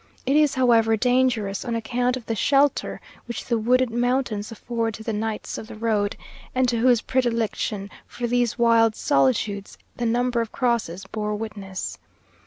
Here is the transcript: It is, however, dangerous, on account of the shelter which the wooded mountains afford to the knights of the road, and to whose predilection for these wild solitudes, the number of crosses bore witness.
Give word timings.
It 0.25 0.35
is, 0.35 0.55
however, 0.55 0.97
dangerous, 0.97 1.63
on 1.63 1.75
account 1.75 2.17
of 2.17 2.25
the 2.25 2.33
shelter 2.33 2.99
which 3.27 3.45
the 3.45 3.59
wooded 3.59 3.91
mountains 3.91 4.51
afford 4.51 4.95
to 4.95 5.03
the 5.03 5.13
knights 5.13 5.59
of 5.59 5.67
the 5.67 5.75
road, 5.75 6.17
and 6.55 6.67
to 6.69 6.77
whose 6.79 7.01
predilection 7.03 7.87
for 8.07 8.25
these 8.25 8.57
wild 8.57 8.95
solitudes, 8.95 9.77
the 9.97 10.07
number 10.07 10.41
of 10.41 10.51
crosses 10.51 11.05
bore 11.05 11.35
witness. 11.35 11.99